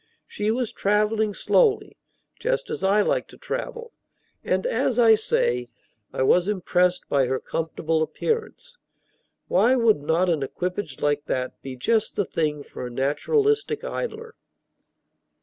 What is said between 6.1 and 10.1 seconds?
I was impressed by her comfortable appearance. Why would